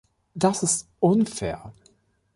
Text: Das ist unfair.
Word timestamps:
Das 0.33 0.63
ist 0.63 0.87
unfair. 0.99 1.73